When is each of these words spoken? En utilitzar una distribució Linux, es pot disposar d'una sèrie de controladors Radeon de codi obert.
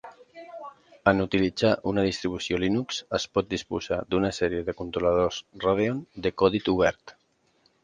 En 1.11 1.19
utilitzar 1.25 1.73
una 1.91 2.05
distribució 2.07 2.59
Linux, 2.63 3.03
es 3.19 3.27
pot 3.39 3.53
disposar 3.53 4.01
d'una 4.15 4.33
sèrie 4.39 4.65
de 4.71 4.77
controladors 4.81 5.41
Radeon 5.67 6.03
de 6.27 6.35
codi 6.45 6.65
obert. 6.77 7.17